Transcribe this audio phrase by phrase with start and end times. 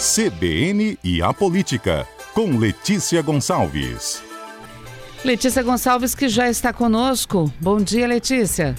[0.00, 4.22] CBN e a Política, com Letícia Gonçalves.
[5.22, 7.52] Letícia Gonçalves, que já está conosco.
[7.60, 8.74] Bom dia, Letícia.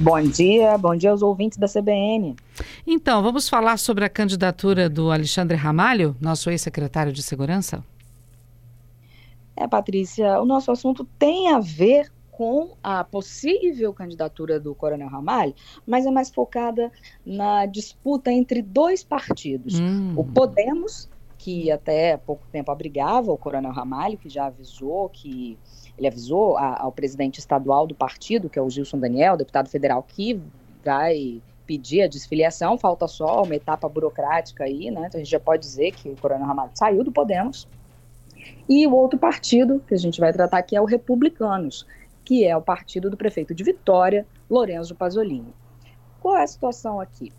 [0.00, 2.34] Bom dia, bom dia aos ouvintes da CBN.
[2.84, 7.84] Então, vamos falar sobre a candidatura do Alexandre Ramalho, nosso ex-secretário de Segurança?
[9.54, 15.54] É, Patrícia, o nosso assunto tem a ver com a possível candidatura do Coronel Ramalho,
[15.86, 16.90] mas é mais focada
[17.24, 19.78] na disputa entre dois partidos.
[19.78, 20.14] Hum.
[20.16, 25.58] O Podemos, que até pouco tempo abrigava o Coronel Ramalho, que já avisou que
[25.98, 30.02] ele avisou a, ao presidente estadual do partido, que é o Gilson Daniel, deputado federal,
[30.02, 30.40] que
[30.82, 35.04] vai pedir a desfiliação, falta só uma etapa burocrática aí, né?
[35.06, 37.68] Então a gente já pode dizer que o Coronel Ramalho saiu do Podemos.
[38.68, 41.86] E o outro partido que a gente vai tratar aqui é o Republicanos,
[42.24, 45.54] que é o partido do prefeito de Vitória, Lorenzo Pasolini.
[46.20, 47.32] Qual é a situação aqui?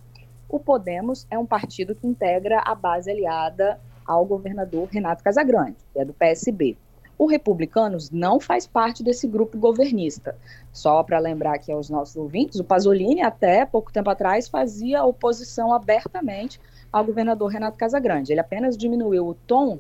[0.50, 6.00] O Podemos é um partido que integra a base aliada ao governador Renato Casagrande, que
[6.00, 6.78] é do PSB.
[7.18, 10.36] O Republicanos não faz parte desse grupo governista.
[10.72, 15.72] Só para lembrar aqui aos nossos ouvintes, o Pasolini, até pouco tempo atrás, fazia oposição
[15.72, 16.60] abertamente
[16.92, 18.32] ao governador Renato Casagrande.
[18.32, 19.80] Ele apenas diminuiu o tom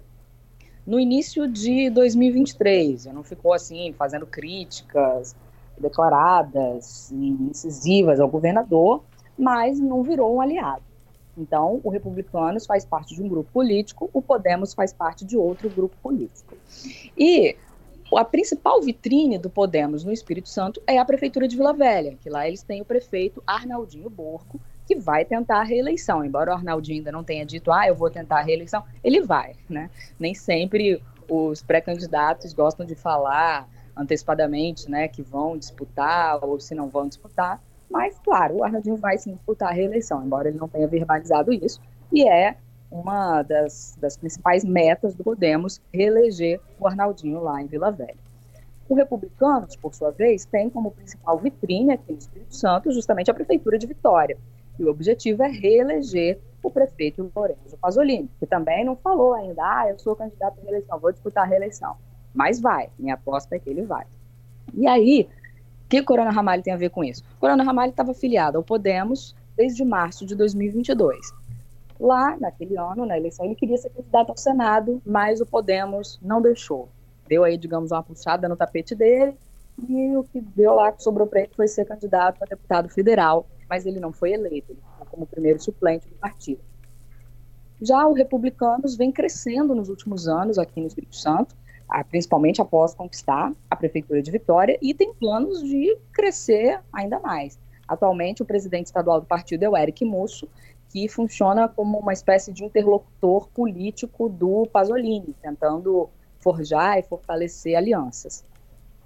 [0.85, 3.05] no início de 2023.
[3.05, 5.35] Ele não ficou assim fazendo críticas
[5.77, 9.03] declaradas e incisivas ao governador,
[9.37, 10.83] mas não virou um aliado.
[11.37, 15.69] Então, o Republicanos faz parte de um grupo político, o Podemos faz parte de outro
[15.69, 16.55] grupo político.
[17.17, 17.55] E
[18.15, 22.29] a principal vitrine do Podemos no Espírito Santo é a Prefeitura de Vila Velha, que
[22.29, 26.23] lá eles têm o prefeito Arnaldinho Borco, que vai tentar a reeleição.
[26.23, 29.55] Embora o Arnaldinho ainda não tenha dito, ah, eu vou tentar a reeleição, ele vai,
[29.69, 29.89] né?
[30.19, 36.89] Nem sempre os pré-candidatos gostam de falar antecipadamente, né, que vão disputar ou se não
[36.89, 40.87] vão disputar, mas, claro, o Arnaldinho vai sim disputar a reeleição, embora ele não tenha
[40.87, 41.79] verbalizado isso,
[42.11, 42.55] e é
[42.89, 48.17] uma das, das principais metas do Podemos reeleger o Arnaldinho lá em Vila Velha.
[48.89, 53.33] O Republicanos, por sua vez, tem como principal vitrine aqui no Espírito Santo justamente a
[53.33, 54.37] Prefeitura de Vitória.
[54.79, 59.89] E o objetivo é reeleger o prefeito Lourenço Pasolini, que também não falou ainda, ah,
[59.89, 61.95] eu sou candidato à reeleição, vou disputar a reeleição.
[62.33, 64.05] Mas vai, minha aposta é que ele vai.
[64.73, 65.29] E aí,
[65.85, 67.23] o que Corona Ramalho tem a ver com isso?
[67.39, 71.31] Corona Ramalho estava filiado ao Podemos desde março de 2022.
[71.99, 76.41] Lá, naquele ano, na eleição, ele queria ser candidato ao Senado, mas o Podemos não
[76.41, 76.89] deixou.
[77.27, 79.35] Deu aí, digamos, uma puxada no tapete dele,
[79.87, 83.45] e o que deu lá, que sobrou para ele, foi ser candidato a deputado federal
[83.73, 84.77] mas ele não foi eleito,
[85.09, 86.61] como primeiro suplente do partido.
[87.81, 91.55] Já o Republicanos vem crescendo nos últimos anos aqui no Espírito Santo,
[92.07, 97.57] principalmente após conquistar a Prefeitura de Vitória, e tem planos de crescer ainda mais.
[97.87, 100.47] Atualmente, o presidente estadual do partido é o Eric Musso,
[100.89, 108.45] que funciona como uma espécie de interlocutor político do Pasolini, tentando forjar e fortalecer alianças.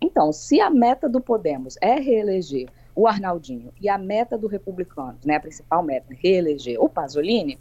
[0.01, 2.67] Então, se a meta do Podemos é reeleger
[2.97, 7.59] o Arnaldinho e a meta do Republicano, né, a principal meta, reeleger o Pasolini,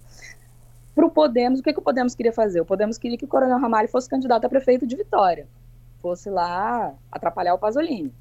[0.94, 2.58] para o Podemos, o que, que o Podemos queria fazer?
[2.62, 5.46] O Podemos queria que o Coronel Ramalho fosse candidato a prefeito de Vitória,
[6.00, 8.14] fosse lá atrapalhar o Pasolini.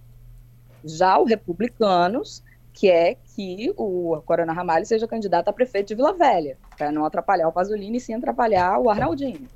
[0.84, 2.44] Já o Republicanos
[2.74, 7.48] quer que o Coronel Ramalho seja candidato a prefeito de Vila Velha, para não atrapalhar
[7.48, 9.48] o Pasolini e sim atrapalhar o Arnaldinho.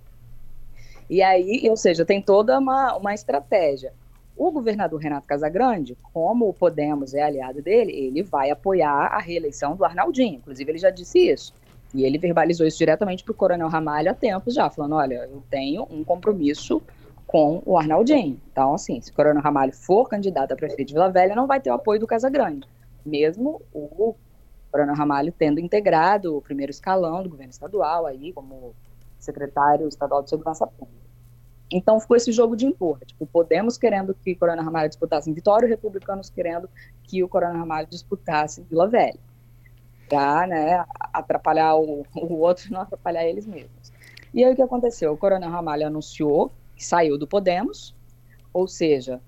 [1.09, 3.91] E aí, ou seja, tem toda uma, uma estratégia.
[4.39, 9.75] O governador Renato Casagrande, como o Podemos é aliado dele, ele vai apoiar a reeleição
[9.75, 10.37] do Arnaldinho.
[10.37, 11.53] Inclusive, ele já disse isso.
[11.93, 15.43] E ele verbalizou isso diretamente para o Coronel Ramalho há tempos já, falando: olha, eu
[15.49, 16.81] tenho um compromisso
[17.27, 18.39] com o Arnaldinho.
[18.49, 21.59] Então, assim, se o Coronel Ramalho for candidato a prefeito de Vila Velha, não vai
[21.59, 22.65] ter o apoio do Casagrande.
[23.05, 24.15] Mesmo o
[24.71, 28.73] Coronel Ramalho tendo integrado o primeiro escalão do governo estadual aí, como
[29.19, 31.08] secretário estadual de Segurança Pública.
[31.71, 35.67] Então ficou esse jogo de empurra, tipo, Podemos querendo que Corona Ramalho disputasse em Vitória
[35.67, 36.67] e Republicanos querendo
[37.03, 39.19] que o Corona Ramalho disputasse em Vila Velha,
[40.09, 43.91] para né, atrapalhar o, o outro e não atrapalhar eles mesmos.
[44.33, 45.13] E aí o que aconteceu?
[45.13, 47.95] O Corona Ramalho anunciou que saiu do Podemos,
[48.51, 49.21] ou seja,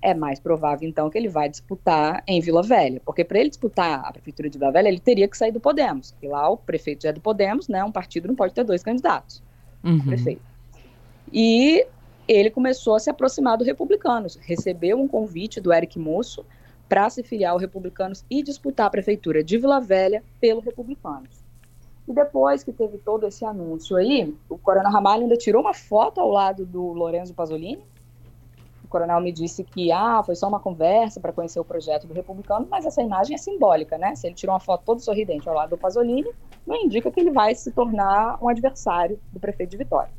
[0.00, 4.04] é mais provável então que ele vai disputar em Vila Velha, porque para ele disputar
[4.04, 7.02] a prefeitura de Vila Velha, ele teria que sair do Podemos, porque lá o prefeito
[7.02, 7.82] já é do Podemos, né?
[7.82, 9.42] Um partido não pode ter dois candidatos
[9.82, 9.98] uhum.
[10.00, 10.55] prefeito.
[11.32, 11.86] E
[12.28, 16.44] ele começou a se aproximar do Republicanos, recebeu um convite do Eric Moço
[16.88, 21.44] para se filiar ao Republicanos e disputar a prefeitura de Vila Velha pelo Republicanos.
[22.06, 26.20] E depois que teve todo esse anúncio aí, o Coronel Ramalho ainda tirou uma foto
[26.20, 27.82] ao lado do Lorenzo Pasolini.
[28.88, 32.68] coronel me disse que ah, foi só uma conversa para conhecer o projeto do republicano,
[32.70, 34.14] mas essa imagem é simbólica, né?
[34.14, 36.30] Se ele tirou uma foto todo sorridente ao lado do Pasolini,
[36.64, 40.10] não indica que ele vai se tornar um adversário do prefeito de Vitória.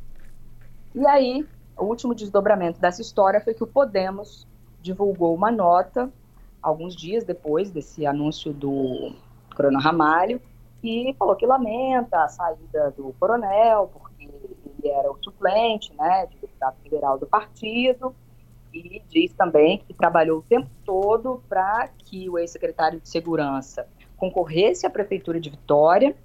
[0.97, 1.47] E aí,
[1.77, 4.47] o último desdobramento dessa história foi que o Podemos
[4.81, 6.11] divulgou uma nota
[6.59, 9.13] alguns dias depois desse anúncio do
[9.55, 10.41] Coronel Ramalho
[10.83, 16.39] e falou que lamenta a saída do coronel, porque ele era o suplente, né, de
[16.39, 18.15] deputado federal do partido,
[18.73, 24.88] e diz também que trabalhou o tempo todo para que o ex-secretário de Segurança concorresse
[24.88, 26.15] à Prefeitura de Vitória,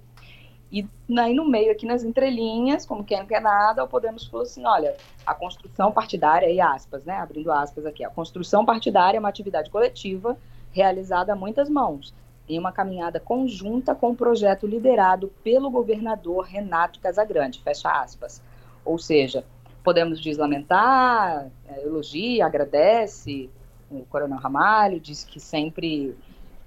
[0.73, 0.87] e
[1.19, 4.65] aí no meio, aqui nas entrelinhas, como quem não quer nada, o Podemos falou assim,
[4.65, 9.29] olha, a construção partidária, e aspas, né, abrindo aspas aqui, a construção partidária é uma
[9.29, 10.35] atividade coletiva
[10.71, 12.11] realizada a muitas mãos,
[12.49, 18.41] em uma caminhada conjunta com o um projeto liderado pelo governador Renato Casagrande, fecha aspas.
[18.83, 19.45] Ou seja,
[19.83, 23.47] podemos diz lamentar, é, elogia, agradece
[23.91, 26.17] o Coronel Ramalho, diz que sempre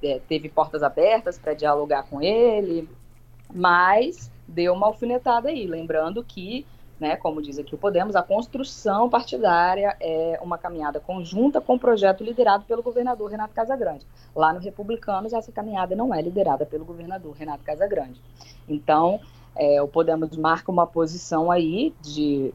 [0.00, 2.88] é, teve portas abertas para dialogar com ele,
[3.52, 6.66] mas deu uma alfinetada aí, lembrando que
[6.98, 11.78] né, como diz aqui o Podemos, a construção partidária é uma caminhada conjunta com o
[11.78, 14.06] projeto liderado pelo governador Renato Casagrande.
[14.34, 18.20] Lá no Republicanos, essa caminhada não é liderada pelo governador Renato Casagrande.
[18.66, 19.20] Então,
[19.54, 22.52] é, o Podemos marca uma posição aí de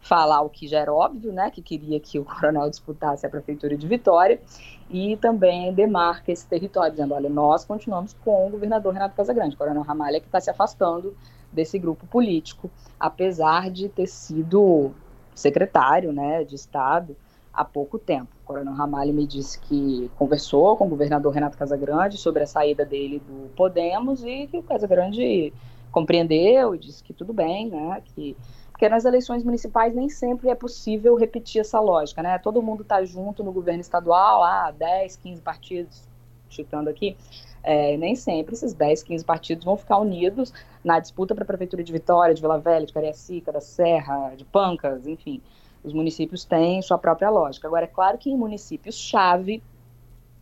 [0.00, 3.76] falar o que já era óbvio, né, que queria que o coronel disputasse a prefeitura
[3.76, 4.40] de Vitória,
[4.88, 9.58] e também demarca esse território, dizendo, olha, nós continuamos com o governador Renato Casagrande, o
[9.58, 11.14] coronel Ramalha que está se afastando
[11.52, 14.92] desse grupo político, apesar de ter sido
[15.34, 17.16] secretário né, de Estado
[17.52, 18.28] há pouco tempo.
[18.42, 22.84] O Coronel Ramalho me disse que conversou com o governador Renato Casagrande sobre a saída
[22.84, 25.52] dele do Podemos e que o Casagrande
[25.90, 28.36] compreendeu e disse que tudo bem, né, que
[28.80, 32.38] porque nas eleições municipais nem sempre é possível repetir essa lógica, né?
[32.38, 36.08] Todo mundo está junto no governo estadual, ah, 10, 15 partidos,
[36.48, 37.14] chutando aqui,
[37.62, 40.50] é, nem sempre esses 10, 15 partidos vão ficar unidos
[40.82, 44.46] na disputa para a Prefeitura de Vitória, de Vila Velha, de Cariacica, da Serra, de
[44.46, 45.42] Pancas, enfim.
[45.84, 47.68] Os municípios têm sua própria lógica.
[47.68, 49.62] Agora, é claro que em municípios-chave,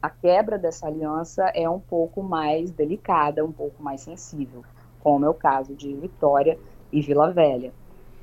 [0.00, 4.62] a quebra dessa aliança é um pouco mais delicada, um pouco mais sensível,
[5.00, 6.56] como é o caso de Vitória
[6.92, 7.72] e Vila Velha.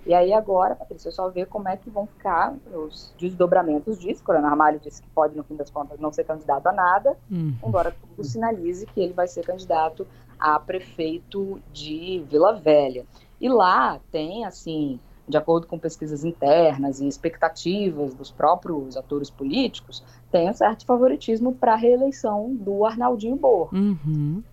[0.05, 4.21] E aí agora, Patrícia, só ver como é que vão ficar os desdobramentos disso.
[4.21, 7.17] O Coronel Ramalho disse que pode, no fim das contas, não ser candidato a nada,
[7.29, 7.55] uhum.
[7.65, 10.05] embora tudo sinalize que ele vai ser candidato
[10.39, 13.05] a prefeito de Vila Velha.
[13.41, 20.03] E lá tem, assim, de acordo com pesquisas internas e expectativas dos próprios atores políticos,
[20.31, 23.75] tem um certo favoritismo para a reeleição do Arnaldinho Borro.
[23.75, 24.43] Uhum.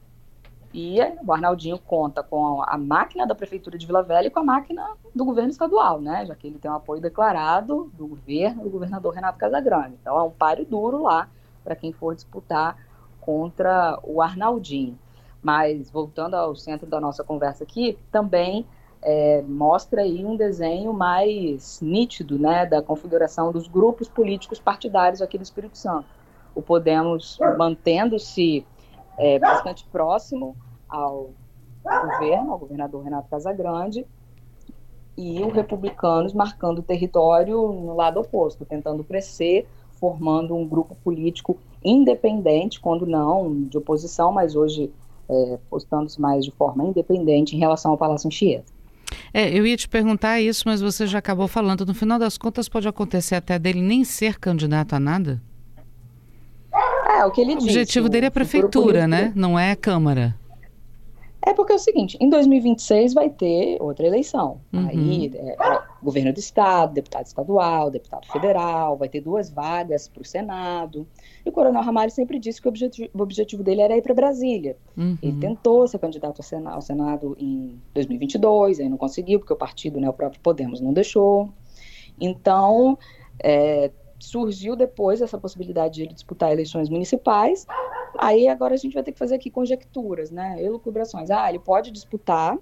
[0.75, 4.45] E o Arnaldinho conta com a máquina da Prefeitura de Vila Velha e com a
[4.45, 6.25] máquina do governo estadual, né?
[6.25, 9.97] Já que ele tem um apoio declarado do governo do governador Renato Casagrande.
[10.01, 11.29] Então é um páreo duro lá
[11.63, 12.79] para quem for disputar
[13.21, 14.99] contra o Arnaldinho.
[15.43, 18.67] Mas voltando ao centro da nossa conversa aqui, também
[19.03, 25.37] é, mostra aí um desenho mais nítido, né, da configuração dos grupos políticos partidários aqui
[25.37, 26.07] do Espírito Santo.
[26.55, 28.65] O Podemos mantendo-se
[29.19, 30.57] é, bastante próximo
[30.89, 31.31] ao
[31.85, 34.07] governo, ao governador Renato Casagrande,
[35.17, 39.67] e os republicanos marcando o território no lado oposto, tentando crescer,
[39.99, 44.91] formando um grupo político independente, quando não de oposição, mas hoje
[45.29, 48.73] é, postando-se mais de forma independente em relação ao Palácio Anchieta.
[49.35, 51.87] É, eu ia te perguntar isso, mas você já acabou falando.
[51.87, 55.41] No final das contas, pode acontecer até dele nem ser candidato a nada?
[57.23, 59.33] É, o que ele O objetivo dele é a prefeitura, né?
[59.35, 60.35] Não é a Câmara.
[61.45, 64.61] É porque é o seguinte, em 2026 vai ter outra eleição.
[64.73, 64.89] Uhum.
[64.89, 70.23] Aí, é, é, governo do estado, deputado estadual, deputado federal, vai ter duas vagas para
[70.23, 71.05] o Senado.
[71.45, 74.15] E o Coronel Ramalho sempre disse que o objetivo, o objetivo dele era ir para
[74.15, 74.77] Brasília.
[74.97, 75.19] Uhum.
[75.21, 79.57] Ele tentou ser candidato ao Senado, ao Senado em 2022, aí não conseguiu, porque o
[79.57, 81.51] partido, né, o próprio Podemos, não deixou.
[82.21, 82.97] Então,
[83.43, 83.91] é,
[84.23, 87.67] surgiu depois essa possibilidade de ele disputar eleições municipais.
[88.19, 90.63] Aí agora a gente vai ter que fazer aqui conjecturas, né?
[90.63, 91.31] Elucubrações.
[91.31, 92.57] Ah, ele pode disputar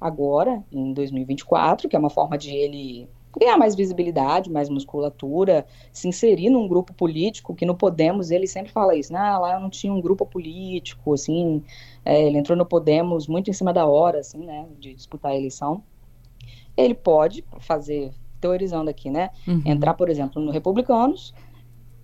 [0.00, 6.08] agora, em 2024, que é uma forma de ele ganhar mais visibilidade, mais musculatura, se
[6.08, 9.20] inserir num grupo político, que no Podemos ele sempre fala isso, né?
[9.20, 11.62] Ah, lá não tinha um grupo político, assim,
[12.04, 15.36] é, ele entrou no Podemos muito em cima da hora, assim, né, de disputar a
[15.36, 15.84] eleição.
[16.76, 19.30] Ele pode fazer teorizando aqui, né?
[19.46, 19.62] Uhum.
[19.64, 21.34] Entrar, por exemplo, no Republicanos,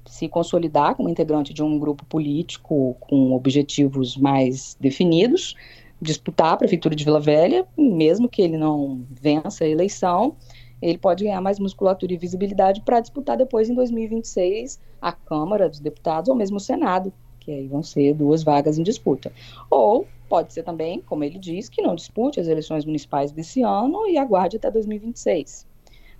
[0.07, 5.57] se consolidar como integrante de um grupo político com objetivos mais definidos,
[6.01, 10.37] disputar a prefeitura de Vila Velha, mesmo que ele não vença a eleição,
[10.81, 15.81] ele pode ganhar mais musculatura e visibilidade para disputar depois, em 2026, a Câmara dos
[15.81, 19.33] Deputados ou mesmo o Senado, que aí vão ser duas vagas em disputa.
[19.71, 24.07] Ou pode ser também, como ele diz, que não dispute as eleições municipais desse ano
[24.07, 25.67] e aguarde até 2026.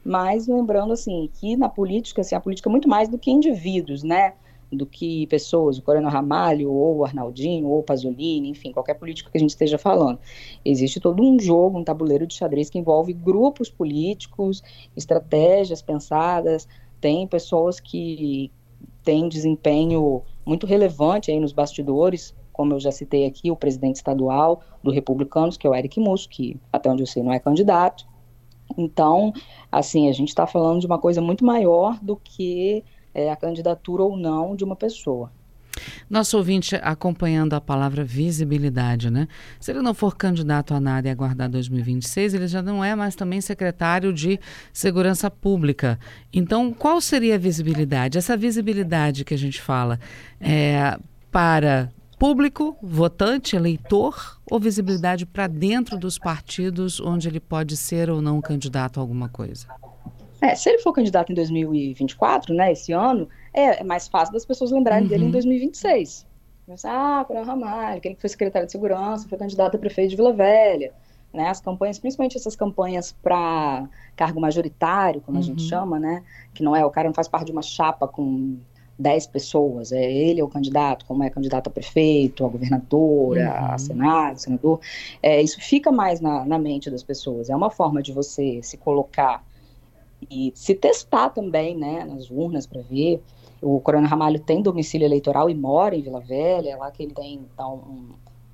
[0.07, 4.05] Mas lembrando assim que na política, assim, a política é muito mais do que indivíduos,
[4.05, 4.35] né?
[4.71, 9.31] do que pessoas, o Coronel Ramalho, ou o Arnaldinho, ou o Pasolini, enfim, qualquer político
[9.31, 10.19] que a gente esteja falando.
[10.65, 14.63] Existe todo um jogo, um tabuleiro de xadrez que envolve grupos políticos,
[14.97, 16.67] estratégias pensadas,
[17.01, 18.51] tem pessoas que
[19.05, 24.63] têm desempenho muito relevante aí nos bastidores, como eu já citei aqui, o presidente estadual
[24.83, 28.05] do Republicanos, que é o Eric Musso, que até onde eu sei não é candidato.
[28.77, 29.33] Então,
[29.71, 34.03] assim, a gente está falando de uma coisa muito maior do que é, a candidatura
[34.03, 35.31] ou não de uma pessoa.
[36.09, 39.29] Nosso ouvinte acompanhando a palavra visibilidade, né?
[39.61, 43.15] Se ele não for candidato a nada e aguardar 2026, ele já não é mais
[43.15, 44.41] também secretário de
[44.73, 45.99] Segurança Pública.
[46.33, 48.19] Então, qual seria a visibilidade?
[48.19, 49.99] Essa visibilidade que a gente fala
[50.41, 50.99] é
[51.31, 58.23] para público, votante, eleitor, ou visibilidade para dentro dos partidos onde ele pode ser ou
[58.23, 59.67] não candidato a alguma coisa?
[60.41, 64.45] É, se ele for candidato em 2024, né, esse ano, é, é mais fácil das
[64.45, 65.09] pessoas lembrarem uhum.
[65.09, 66.27] dele em 2026.
[66.85, 70.33] Ah, Coronel Ramalho, aquele que foi secretário de segurança, foi candidato a prefeito de Vila
[70.33, 70.93] Velha.
[71.33, 75.43] Né, as campanhas, principalmente essas campanhas para cargo majoritário, como uhum.
[75.43, 75.69] a gente uhum.
[75.69, 76.23] chama, né,
[76.55, 78.59] que não é, o cara não faz parte de uma chapa com
[78.99, 83.75] 10 pessoas, é ele é o candidato, como é candidato a prefeito, a governadora, uhum.
[83.75, 84.81] a senado, senador,
[85.23, 88.77] é, isso fica mais na, na mente das pessoas, é uma forma de você se
[88.77, 89.45] colocar
[90.31, 93.23] e se testar também, né, nas urnas para ver.
[93.61, 97.13] O Coronel Ramalho tem domicílio eleitoral e mora em Vila Velha, é lá que ele
[97.13, 98.09] tem, então, um,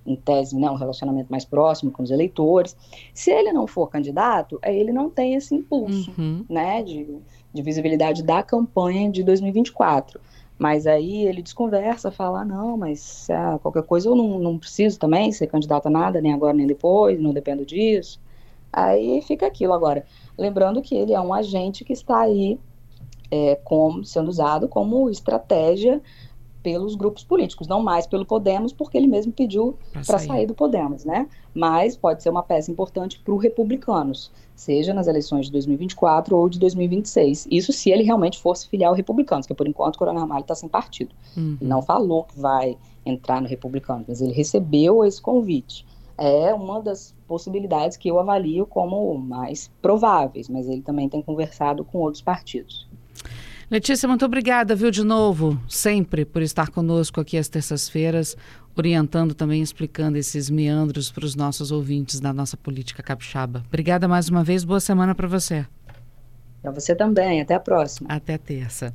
[0.05, 2.77] em tese, né, um relacionamento mais próximo com os eleitores.
[3.15, 6.45] Se ele não for candidato, aí ele não tem esse impulso, uhum.
[6.49, 7.07] né, de,
[7.53, 10.21] de visibilidade da campanha de 2024.
[10.59, 14.99] Mas aí ele desconversa, fala, ah, não, mas ah, qualquer coisa eu não, não preciso
[14.99, 18.21] também ser candidato a nada, nem agora nem depois, não dependo disso.
[18.73, 20.05] Aí fica aquilo agora.
[20.39, 22.59] Lembrando que ele é um agente que está aí
[23.31, 26.01] é, como, sendo usado como estratégia
[26.63, 30.27] pelos grupos políticos, não mais pelo Podemos, porque ele mesmo pediu para sair.
[30.27, 30.47] sair.
[30.47, 31.29] do Podemos, né?
[31.55, 36.49] Mas pode ser uma peça importante para os republicanos, seja nas eleições de 2024 ou
[36.49, 37.49] de 2026.
[37.51, 40.55] Isso se ele realmente fosse filiar ao republicanos, que por enquanto o Coronel Ramalho está
[40.55, 41.15] sem partido.
[41.37, 41.59] Uhum.
[41.61, 45.85] Não falou que vai entrar no republicano, mas ele recebeu esse convite
[46.17, 51.85] é uma das possibilidades que eu avalio como mais prováveis, mas ele também tem conversado
[51.85, 52.87] com outros partidos.
[53.73, 58.37] Letícia, muito obrigada, viu, de novo, sempre, por estar conosco aqui às terças-feiras,
[58.77, 63.65] orientando também, explicando esses meandros para os nossos ouvintes da nossa política capixaba.
[63.69, 65.65] Obrigada mais uma vez, boa semana para você.
[66.61, 68.11] Para você também, até a próxima.
[68.13, 68.95] Até terça.